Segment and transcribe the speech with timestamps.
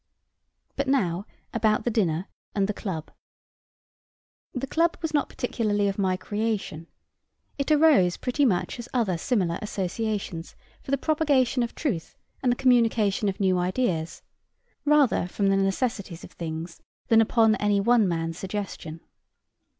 [0.75, 3.11] But now about the dinner and the club.
[4.51, 6.87] The club was not particularly of my creation;
[7.59, 12.55] it arose pretty much as other similar associations, for the propagation of truth and the
[12.55, 14.23] communication of new ideas,
[14.85, 19.01] rather from the necessities of things than upon any one man's suggestion.